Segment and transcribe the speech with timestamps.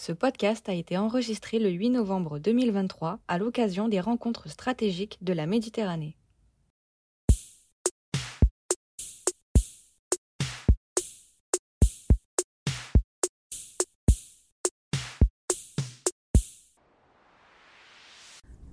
[0.00, 5.32] Ce podcast a été enregistré le 8 novembre 2023 à l'occasion des rencontres stratégiques de
[5.32, 6.14] la Méditerranée.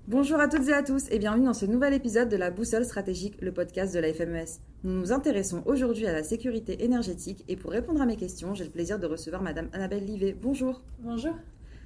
[0.08, 2.86] Bonjour à toutes et à tous et bienvenue dans ce nouvel épisode de la Boussole
[2.86, 4.62] stratégique, le podcast de la FMES.
[4.84, 8.66] Nous nous intéressons aujourd'hui à la sécurité énergétique et pour répondre à mes questions, j'ai
[8.66, 10.38] le plaisir de recevoir Madame Annabelle Livet.
[10.40, 10.84] Bonjour.
[11.00, 11.34] Bonjour.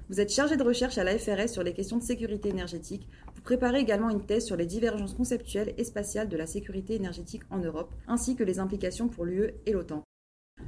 [0.09, 3.07] Vous êtes chargée de recherche à la FRS sur les questions de sécurité énergétique.
[3.35, 7.43] Vous préparez également une thèse sur les divergences conceptuelles et spatiales de la sécurité énergétique
[7.49, 10.03] en Europe, ainsi que les implications pour l'UE et l'OTAN.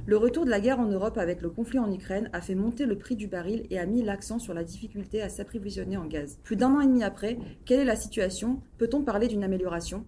[0.06, 2.86] Le retour de la guerre en Europe avec le conflit en Ukraine a fait monter
[2.86, 6.38] le prix du baril et a mis l'accent sur la difficulté à s'approvisionner en gaz.
[6.42, 8.60] Plus d'un an et demi après, quelle est la situation?
[8.78, 10.04] Peut-on parler d'une amélioration?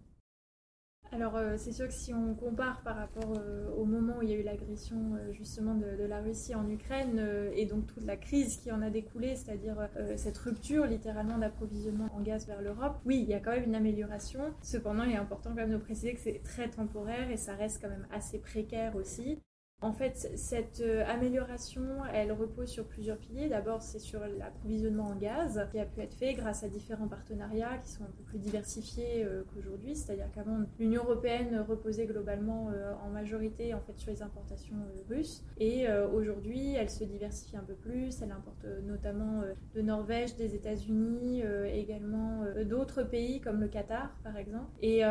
[1.15, 4.30] Alors euh, c'est sûr que si on compare par rapport euh, au moment où il
[4.30, 8.16] y a eu l'agression euh, justement de, la Russie en Ukraine et donc toute la
[8.16, 9.77] crise qui en a découlé, c'est-à-dire
[10.16, 13.75] cette rupture littéralement d'approvisionnement en gaz vers l'Europe, oui, il y a quand même une
[13.75, 14.41] amélioration.
[14.61, 17.81] Cependant, il est important quand même de préciser que c'est très temporaire et ça reste
[17.81, 19.41] quand même assez précaire aussi.
[19.85, 21.83] En fait, cette euh, amélioration,
[22.15, 23.51] elle repose sur plusieurs piliers.
[23.51, 27.77] D'abord, c'est sur l'approvisionnement en gaz qui a pu être fait grâce à différents partenariats
[27.77, 29.95] qui sont un peu plus diversifiés euh, qu'aujourd'hui.
[29.95, 34.77] C'est-à-dire qu'avant, l'Union européenne reposait globalement euh, en majorité sur les importations
[35.11, 38.23] russes, et aujourd'hui, elle se diversifie un peu plus.
[38.23, 39.43] Elle importe notamment
[39.75, 44.71] de Norvège, des États-Unis, également d'autres pays comme le Qatar, par exemple.
[44.81, 45.03] Et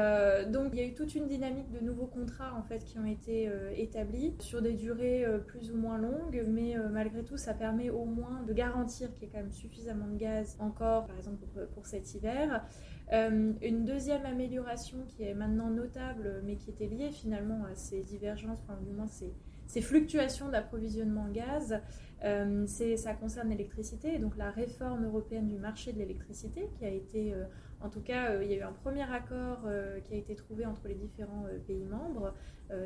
[0.49, 3.05] donc, il y a eu toute une dynamique de nouveaux contrats en fait qui ont
[3.05, 7.53] été établis sur des durées euh, plus ou moins longues, mais euh, malgré tout, ça
[7.53, 11.17] permet au moins de garantir qu'il y ait quand même suffisamment de gaz encore, par
[11.17, 12.65] exemple pour, cet hiver.
[13.11, 18.01] Euh, une deuxième amélioration qui est maintenant notable, mais qui était liée finalement à ces
[18.01, 19.31] divergences, enfin du moins ces,
[19.67, 21.79] ces fluctuations d'approvisionnement en gaz,
[22.23, 27.33] euh, ça concerne l'électricité, donc la réforme européenne du marché de l'électricité, qui a été,
[27.33, 27.43] euh,
[27.81, 29.59] en tout cas, euh, il y a eu un premier accord
[30.05, 32.33] qui a été trouvé entre les différents pays membres.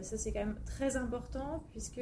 [0.01, 2.01] ça, c'est quand même très important, puisque,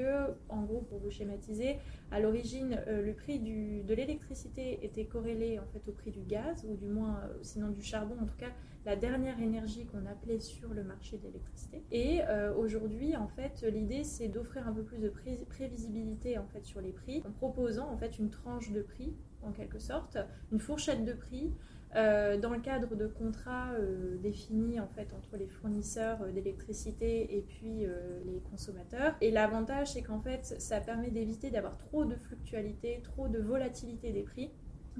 [0.50, 1.78] en gros, pour vous schématiser,
[2.09, 6.75] à l'origine, le prix de l'électricité était corrélé en fait au prix du gaz, ou
[6.75, 8.50] du moins, sinon du charbon, en tout cas,
[8.85, 11.84] la dernière énergie qu'on appelait sur le marché de l'électricité.
[11.91, 12.22] Et
[12.57, 16.91] aujourd'hui, en fait, l'idée, c'est d'offrir un peu plus de prévisibilité en fait sur les
[16.91, 19.13] prix en proposant en fait une tranche de prix
[19.44, 20.18] en quelque sorte,
[20.52, 21.52] une fourchette de prix
[21.96, 27.38] euh, dans le cadre de contrats euh, définis en fait entre les fournisseurs euh, d'électricité
[27.38, 27.86] et puis
[28.25, 29.16] les consommateurs.
[29.22, 34.12] Et l'avantage c'est qu'en fait ça permet d'éviter d'avoir trop de fluctualité, trop de volatilité
[34.12, 34.52] des prix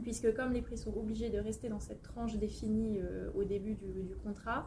[0.04, 3.00] puisque comme les prix sont obligés de rester dans cette tranche définie
[3.34, 4.66] au début du, du contrat,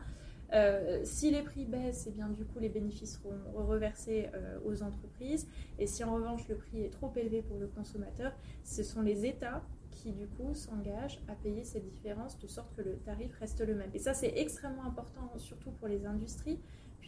[0.55, 4.83] euh, si les prix baissent, eh bien du coup les bénéfices seront reversés euh, aux
[4.83, 5.47] entreprises.
[5.79, 8.33] Et si en revanche le prix est trop élevé pour le consommateur,
[8.65, 12.83] ce sont les États qui du coup s'engagent à payer cette différence de sorte que
[12.83, 13.91] le tarif reste le même.
[13.95, 16.59] Et ça c'est extrêmement important surtout pour les industries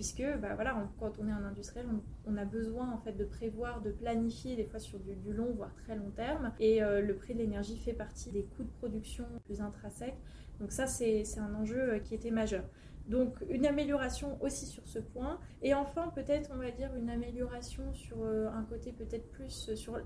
[0.01, 1.85] puisque bah, voilà, quand on est un industriel,
[2.25, 5.75] on, a besoin en fait de prévoir, de planifier des fois sur du, long voire
[5.75, 6.55] très long terme.
[6.59, 10.17] Et euh, le prix de l'énergie fait partie des coûts de production plus intrinsèques.
[10.59, 12.65] Donc ça c'est un enjeu qui était majeur.
[13.09, 15.39] Donc une amélioration aussi sur ce point.
[15.61, 20.01] Et enfin, peut-être, on va dire, une amélioration sur euh, un côté peut-être plus sur...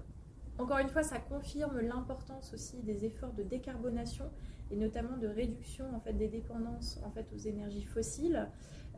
[0.59, 4.29] Encore une fois, ça confirme l'importance aussi des efforts de décarbonation
[4.73, 8.49] et notamment de réduction en fait, des dépendances en fait, aux énergies fossiles.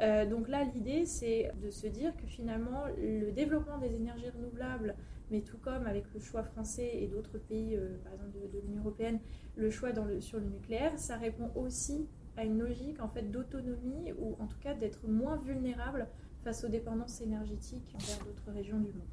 [0.01, 4.95] Euh, donc là, l'idée, c'est de se dire que finalement, le développement des énergies renouvelables,
[5.31, 8.83] mais tout comme avec le choix français et d'autres pays, euh, par exemple de, l'Union
[8.83, 9.19] européenne,
[9.57, 9.91] le choix
[10.21, 14.59] sur le nucléaire, ça répond aussi à une logique en fait d'autonomie ou en tout
[14.59, 16.07] cas d'être moins vulnérable
[16.45, 19.09] face aux dépendances énergétiques envers d'autres régions du monde.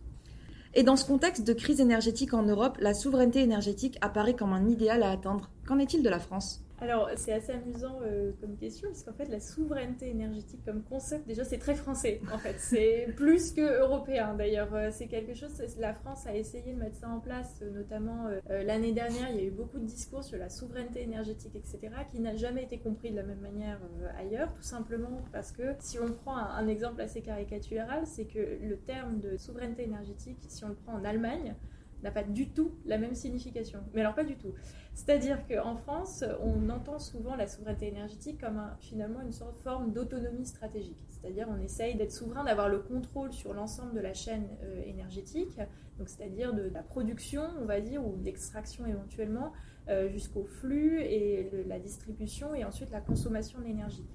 [0.76, 4.68] Et dans ce contexte de crise énergétique en Europe, la souveraineté énergétique apparaît comme un
[4.68, 5.50] idéal à atteindre.
[5.66, 6.64] Qu'en est-il de la France?
[6.84, 11.26] Alors, c'est assez amusant euh, comme question, parce qu'en fait, la souveraineté énergétique comme concept,
[11.26, 12.56] déjà, c'est très français, en fait.
[12.60, 14.74] C'est plus que européen, d'ailleurs.
[14.76, 18.30] Euh, c'est quelque chose, la France a essayé de mettre ça en place, euh, notamment
[18.50, 21.80] l'année dernière, il y a eu beaucoup de discours sur la souveraineté énergétique, etc.,
[22.12, 23.79] qui n'a jamais été compris de la même manière
[24.18, 28.58] ailleurs, tout simplement parce que, si on prend un, un exemple assez caricatural, c'est que
[28.62, 31.56] le terme de souveraineté énergétique, si on le prend en Allemagne,
[32.03, 33.79] n'a pas du tout la même signification.
[33.94, 34.53] Mais alors pas du tout.
[34.94, 39.91] C'est-à-dire qu'en France, on entend souvent la souveraineté énergétique comme finalement une sorte de forme
[39.91, 40.97] d'autonomie stratégique.
[41.09, 45.58] C'est-à-dire on essaye d'être souverain, d'avoir le contrôle sur l'ensemble de la chaîne euh, énergétique,
[45.97, 49.53] donc c'est-à-dire de, la production, on va dire, ou l'extraction éventuellement,
[49.90, 54.05] euh, jusqu'au flux et la distribution et ensuite la consommation d'énergie.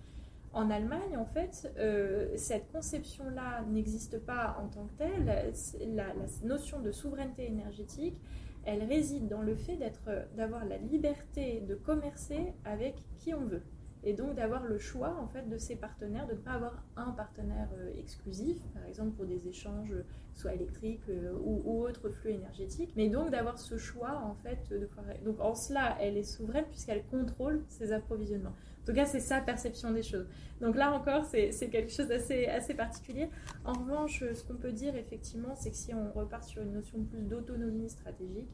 [0.53, 5.53] En Allemagne, en fait, euh, cette conception-là n'existe pas en tant que telle.
[5.95, 6.07] La,
[6.43, 8.21] notion de souveraineté énergétique,
[8.65, 9.79] elle réside dans le fait
[10.37, 13.63] d'avoir la liberté de commercer avec qui on veut
[14.05, 17.11] et donc d'avoir le choix en fait de ses partenaires, de ne pas avoir un
[17.11, 19.95] partenaire euh, exclusif, par exemple pour des échanges
[20.35, 24.73] soit électriques euh, ou, autres flux énergétiques, mais donc d'avoir ce choix en fait.
[25.25, 28.55] Donc en cela, elle est souveraine puisqu'elle contrôle ses approvisionnements.
[28.83, 30.27] En tout cas, c'est sa perception des choses.
[30.61, 33.29] Donc là encore, c'est quelque chose d'assez assez particulier.
[33.65, 37.03] En revanche, ce qu'on peut dire effectivement, c'est que si on repart sur une notion
[37.05, 38.49] plus d'autonomie stratégique,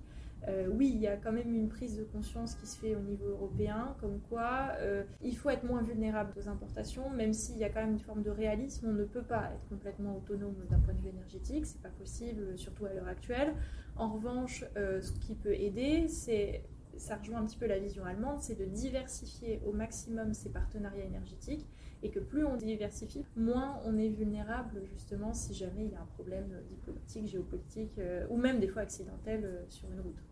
[0.49, 3.01] euh, oui, il y a quand même une prise de conscience qui se fait au
[3.01, 7.65] niveau européen, comme quoi euh, il faut être moins vulnérable aux importations, même s'il y
[7.65, 10.79] a quand même une forme de réalisme, on ne peut pas être complètement autonome d'un
[10.81, 13.55] point de vue énergétique, c'est pas possible, surtout à l'heure actuelle.
[13.97, 16.63] En revanche, euh, ce qui peut aider, c'est
[16.97, 21.05] ça rejoint un petit peu la vision allemande, c'est de diversifier au maximum ses partenariats
[21.05, 21.67] énergétiques
[22.05, 26.01] et que plus on diversifie, moins on est vulnérable justement si jamais il y a
[26.01, 27.99] un problème diplomatique, géopolitique
[28.31, 30.23] ou même des fois accidentel sur une route.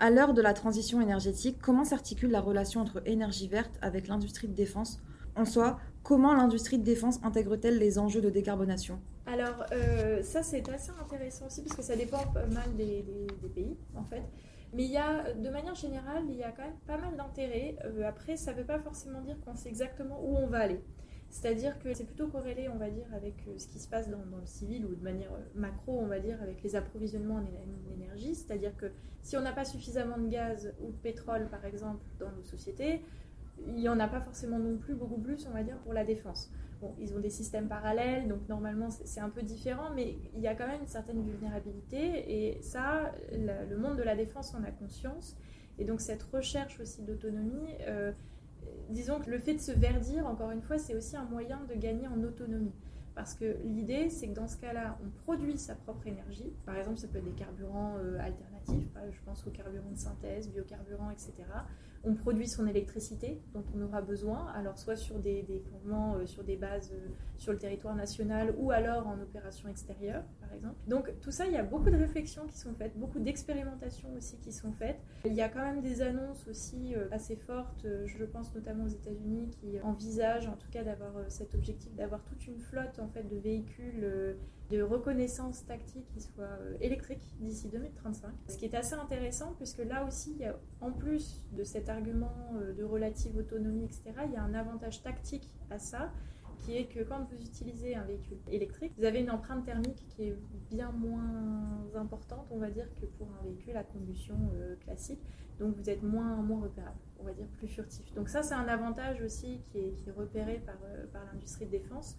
[0.00, 4.46] À l'heure de la transition énergétique, comment s'articule la relation entre énergie verte avec l'industrie
[4.46, 5.00] de défense?
[5.34, 9.00] En soi, comment l'industrie de défense intègre-t-elle les enjeux de décarbonation?
[9.26, 13.04] Alors, euh, ça c'est assez intéressant aussi parce que ça dépend pas mal des,
[13.52, 14.22] pays en fait.
[14.72, 17.74] Mais il y a, de manière générale, il y a quand même pas mal d'intérêt.
[17.84, 20.80] Euh, après, ça ne veut pas forcément dire qu'on sait exactement où on va aller.
[21.30, 24.18] C'est-à-dire que c'est plutôt corrélé, on va dire, avec euh, ce qui se passe dans,
[24.18, 28.34] le civil ou de manière euh, macro, on va dire, avec les approvisionnements en énergie.
[28.34, 28.86] C'est-à-dire que
[29.22, 33.02] si on n'a pas suffisamment de gaz ou de pétrole, par exemple, dans nos sociétés,
[33.66, 36.04] il n'y en a pas forcément non plus, beaucoup plus, on va dire, pour la
[36.04, 36.50] défense.
[36.80, 40.46] Bon, ils ont des systèmes parallèles, donc normalement c'est un peu différent, mais il y
[40.46, 44.70] a quand même une certaine vulnérabilité, et ça, le monde de la défense en a
[44.70, 45.36] conscience.
[45.78, 48.12] Et donc cette recherche aussi d'autonomie, euh,
[48.90, 51.74] disons que le fait de se verdir, encore une fois, c'est aussi un moyen de
[51.74, 52.72] gagner en autonomie.
[53.18, 56.52] Parce que l'idée, c'est que dans ce cas-là, on produit sa propre énergie.
[56.64, 60.48] Par exemple, ça peut être des carburants euh, alternatifs, je pense aux carburants de synthèse,
[60.48, 61.32] biocarburants, etc.
[62.04, 66.44] On produit son électricité dont on aura besoin, alors soit sur des, des euh, sur
[66.44, 70.22] des bases euh, sur le territoire national ou alors en opération extérieure,
[70.86, 74.38] Donc tout ça, il y a beaucoup de réflexions qui sont faites, beaucoup d'expérimentations aussi
[74.38, 74.98] qui sont faites.
[75.24, 79.50] Il y a quand même des annonces aussi assez fortes, je pense notamment aux États-Unis,
[79.60, 83.36] qui envisagent en tout cas d'avoir cet objectif d'avoir toute une flotte en fait de
[83.36, 84.34] véhicules euh,
[84.70, 88.30] de reconnaissance tactique qui soient euh, électriques d'ici 2035.
[88.48, 90.42] Ce qui est assez intéressant puisque là aussi,
[90.80, 95.02] en plus de cet argument euh, de relative autonomie, etc., il y a un avantage
[95.02, 96.12] tactique à ça
[96.60, 100.24] qui est que quand vous utilisez un véhicule électrique, vous avez une empreinte thermique qui
[100.24, 100.36] est
[100.70, 104.36] bien moins importante, on va dire, que pour un véhicule à combustion
[104.84, 105.20] classique.
[105.58, 108.14] Donc vous êtes moins, moins repérable, on va dire plus furtif.
[108.14, 110.76] Donc ça, c'est un avantage aussi qui est, repéré par,
[111.12, 112.16] par l'industrie de défense.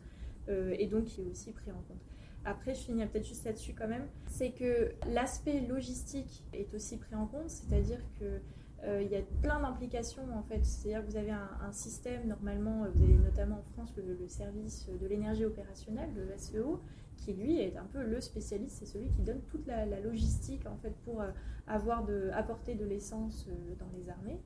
[0.49, 2.01] Euh, et donc qui est aussi pris en compte.
[2.45, 7.13] Après, je finis peut-être juste là-dessus quand même, c'est que l'aspect logistique est aussi pris
[7.13, 8.39] en compte, c'est-à-dire que
[8.83, 10.65] euh, il y a plein d'implications en fait.
[10.65, 15.07] C'est-à-dire que vous avez un, système, normalement, vous avez notamment en France le, service de
[15.07, 16.81] l'énergie opérationnelle, le SEO,
[17.17, 20.77] qui lui est un peu le spécialiste, c'est celui qui donne toute la, logistique en
[20.77, 21.29] fait pour euh,
[21.67, 23.47] avoir de, apporter de l'essence
[23.79, 24.41] dans les armées.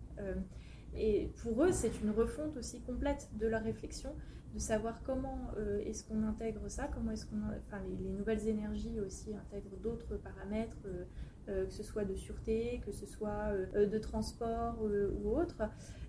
[0.95, 4.13] et pour eux, c'est une refonte aussi complète de leur réflexion
[4.53, 8.99] de savoir comment euh, est-ce qu'on intègre ça, comment est-ce qu'on, enfin les, nouvelles énergies
[8.99, 11.05] aussi intègrent d'autres paramètres, euh, euh,
[11.47, 15.61] que ce soit de sûreté, que ce soit de transport ou autre.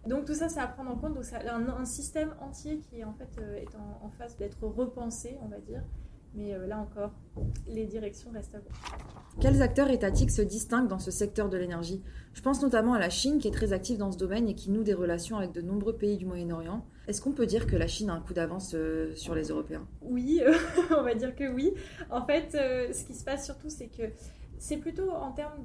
[0.06, 1.14] Donc tout ça, c'est à prendre en compte.
[1.14, 5.48] Donc c'est un, système entier qui en fait est en, en phase d'être repensé, on
[5.48, 5.82] va dire.
[6.34, 7.12] Mais là encore,
[7.68, 8.74] les directions restent à voir.
[9.40, 12.02] Quels acteurs étatiques se distinguent dans ce secteur de l'énergie?
[12.32, 14.70] Je pense notamment à la Chine qui est très active dans ce domaine et qui
[14.70, 16.84] noue des relations avec de nombreux pays du Moyen-Orient.
[17.08, 19.86] Est-ce qu'on peut dire que la Chine a un coup d'avance euh, sur les Européens?
[20.02, 20.40] Oui,
[20.90, 21.72] on va dire que oui.
[22.10, 24.04] En fait, euh, ce qui se passe surtout, c'est que
[24.64, 25.62] c'est plutôt en termes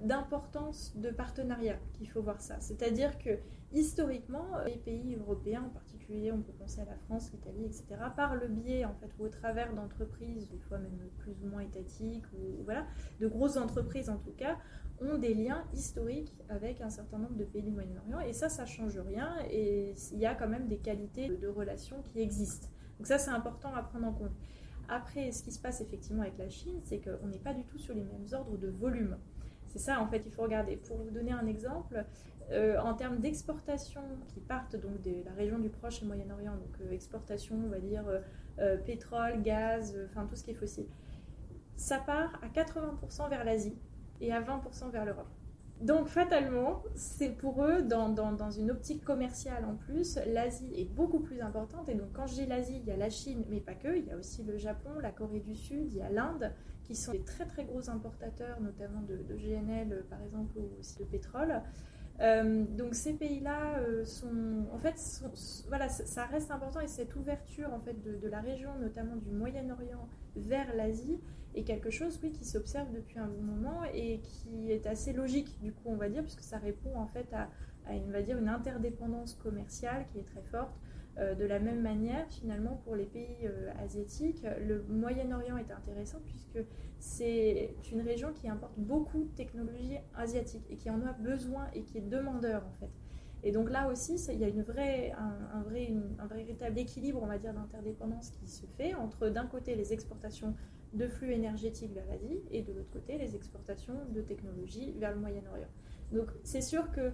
[0.00, 2.58] d'importance de, partenariat qu'il faut voir ça.
[2.60, 3.38] C'est-à-dire que
[3.70, 7.84] historiquement, les pays européens, en particulier, on peut penser à la France, l'Italie, etc.,
[8.16, 11.60] par le biais, en fait, ou au travers d'entreprises, des fois même plus ou moins
[11.60, 12.86] étatiques, ou voilà,
[13.20, 14.56] de grosses entreprises en tout cas,
[15.02, 18.20] ont des liens historiques avec un certain nombre de pays du Moyen-Orient.
[18.20, 19.36] Et ça, ça change rien.
[19.50, 22.68] Et il y a quand même des qualités de relations qui existent.
[22.96, 24.32] Donc ça, c'est important à prendre en compte.
[24.92, 27.78] Après, ce qui se passe effectivement avec la Chine, c'est qu'on n'est pas du tout
[27.78, 29.16] sur les mêmes ordres de volume.
[29.68, 30.76] C'est ça, en fait, il faut regarder.
[30.76, 32.04] Pour vous donner un exemple,
[32.50, 36.80] euh, en termes d'exportation qui partent donc de la région du Proche et Moyen-Orient, donc
[36.80, 38.02] euh, exportation, on va dire
[38.58, 40.88] euh, pétrole, gaz, enfin tout ce qui est fossile,
[41.76, 43.78] ça part à 80% vers l'Asie
[44.20, 45.30] et à 20% vers l'Europe.
[45.80, 51.40] Donc fatalement, c'est pour eux, dans, une optique commerciale en plus, l'Asie est beaucoup plus
[51.40, 51.88] importante.
[51.88, 54.10] Et donc quand je l'Asie, il y a la Chine, mais pas que, il y
[54.10, 56.52] a aussi le Japon, la Corée du Sud, il y a l'Inde,
[56.84, 61.04] qui sont des très très gros importateurs, notamment de, GNL par exemple, ou aussi de
[61.04, 61.62] pétrole.
[62.20, 65.00] Euh, donc ces pays-là euh, sont, en fait,
[65.68, 69.30] voilà, ça reste important et cette ouverture en fait de, de la région, notamment du
[69.30, 70.06] Moyen-Orient,
[70.36, 71.18] vers l'Asie,
[71.54, 75.60] est quelque chose, oui, qui s'observe depuis un bon moment et qui est assez logique,
[75.62, 77.48] du coup, on va dire, puisque ça répond en fait à,
[77.94, 80.74] une, va dire, une interdépendance commerciale qui est très forte.
[81.18, 86.18] Euh, de la même manière, finalement, pour les pays euh, asiatiques, le Moyen-Orient est intéressant
[86.24, 86.64] puisque
[87.00, 91.82] c'est une région qui importe beaucoup de technologies asiatiques et qui en a besoin et
[91.82, 92.90] qui est demandeur, en fait.
[93.42, 95.12] Et donc là aussi, il y a une un, vrai,
[96.18, 100.54] un véritable équilibre, on va dire, d'interdépendance qui se fait entre, d'un côté, les exportations
[100.92, 105.20] de flux énergétiques vers l'Asie et de l'autre côté les exportations de technologies vers le
[105.20, 105.68] Moyen-Orient.
[106.12, 107.12] Donc c'est sûr que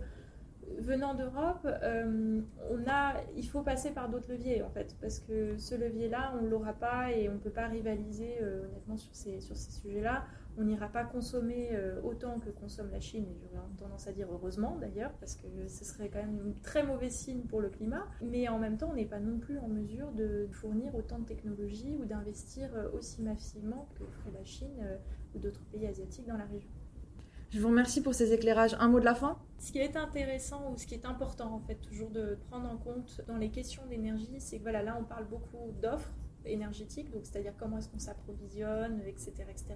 [0.78, 2.40] venant d'Europe, euh,
[2.70, 6.42] on a, il faut passer par d'autres leviers en fait, parce que ce levier-là, on
[6.42, 9.70] ne l'aura pas et on ne peut pas rivaliser euh, honnêtement sur ces, sur ces
[9.72, 10.24] sujets-là
[10.58, 14.28] on n'ira pas consommer euh, autant que consomme la Chine, et j'aurais tendance à dire
[14.30, 18.06] heureusement d'ailleurs, parce que ce serait quand même un très mauvais signe pour le climat,
[18.22, 21.24] mais en même temps on n'est pas non plus en mesure de fournir autant de
[21.24, 24.96] technologies ou d'investir euh, aussi massivement que ferait la Chine euh,
[25.34, 26.70] ou d'autres pays asiatiques dans la région.
[27.50, 28.74] Je vous remercie pour ces éclairages.
[28.80, 29.38] Un mot de la fin?
[29.58, 32.76] Ce qui est intéressant ou ce qui est important en fait toujours de prendre en
[32.76, 36.12] compte dans les questions d'énergie, c'est que voilà, là on parle beaucoup d'offres
[36.46, 39.66] énergétique, donc c'est-à-dire comment est-ce qu'on s'approvisionne, etc., etc.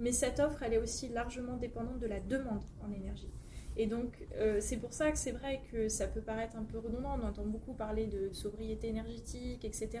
[0.00, 3.30] Mais cette offre, elle est aussi largement dépendante de la demande en énergie.
[3.78, 6.78] Et donc, euh, c'est pour ça que c'est vrai que ça peut paraître un peu
[6.78, 7.18] redondant.
[7.22, 10.00] On entend beaucoup parler de sobriété énergétique, etc.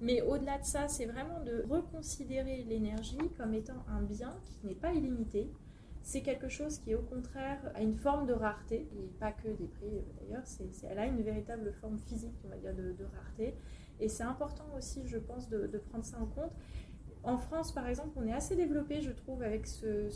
[0.00, 4.76] Mais au-delà de ça, c'est vraiment de reconsidérer l'énergie comme étant un bien qui n'est
[4.76, 5.50] pas illimité.
[6.02, 9.66] C'est quelque chose qui, au contraire, a une forme de rareté, et pas que des
[9.66, 10.44] prix d'ailleurs.
[10.88, 13.54] Elle a une véritable forme physique, on va dire, de rareté.
[14.00, 16.52] Et c'est important aussi, je pense, de, prendre ça en compte.
[17.24, 20.08] En France, par exemple, on est assez développé, je trouve, avec ce,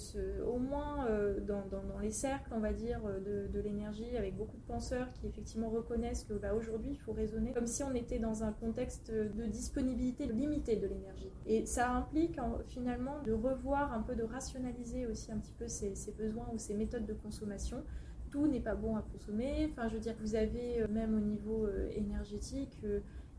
[0.47, 1.65] au moins euh, dans,
[2.01, 6.25] les cercles, on va dire, de, de l'énergie, avec beaucoup de penseurs qui effectivement reconnaissent
[6.25, 10.27] que bah, aujourd'hui, il faut raisonner comme si on était dans un contexte de disponibilité
[10.27, 11.31] limitée de l'énergie.
[11.47, 15.95] Et ça implique finalement de revoir un peu, de rationaliser aussi un petit peu ces,
[16.17, 17.83] besoins ou ces méthodes de consommation
[18.31, 19.69] tout n'est pas bon à consommer.
[19.71, 22.79] Enfin, je veux dire, vous avez euh, même au niveau euh, énergétique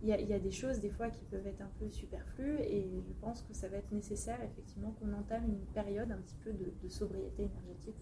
[0.04, 3.14] il y, a des choses des fois qui peuvent être un peu superflues et je
[3.22, 6.90] pense que ça va être nécessaire effectivement qu'on entame une période un petit peu de,
[6.90, 7.96] sobriété énergétique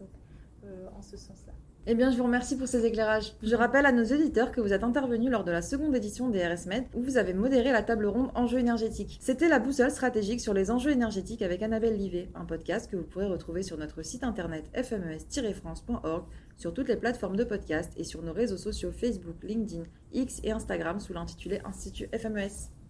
[0.95, 1.53] en ce sens-là.
[1.87, 3.33] Eh bien, je vous remercie pour ces éclairages.
[3.41, 6.45] Je rappelle à nos éditeurs que vous êtes intervenus lors de la seconde édition des
[6.45, 9.17] RSMED où vous avez modéré la table ronde Enjeux énergétiques.
[9.19, 13.03] C'était la boussole stratégique sur les enjeux énergétiques avec Annabelle Livet, un podcast que vous
[13.03, 16.25] pourrez retrouver sur notre site internet fmes-france.org,
[16.55, 20.51] sur toutes les plateformes de podcast et sur nos réseaux sociaux Facebook, LinkedIn, X et
[20.51, 22.80] Instagram sous l'intitulé Institut FMES.